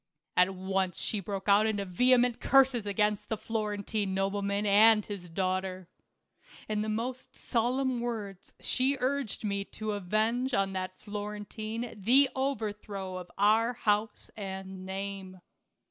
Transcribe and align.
At 0.35 0.55
once 0.55 0.99
she 0.99 1.19
broke 1.19 1.47
out 1.47 1.67
into 1.67 1.85
vehement 1.85 2.39
curses 2.39 2.87
against 2.87 3.29
the 3.29 3.37
Florentine 3.37 4.15
nobleman 4.15 4.65
and 4.65 5.05
his 5.05 5.29
daughter. 5.29 5.89
In 6.67 6.81
the 6.81 6.89
most 6.89 7.35
solemn 7.35 7.99
words 8.01 8.55
she 8.59 8.97
urged 8.99 9.43
me 9.43 9.63
to 9.65 9.91
avenge 9.91 10.55
on 10.55 10.73
that 10.73 10.97
Florentine 10.97 11.93
the 12.01 12.31
overthrow 12.35 13.17
of 13.17 13.29
our 13.37 13.73
house 13.73 14.31
arid 14.35 14.65
name. 14.65 15.39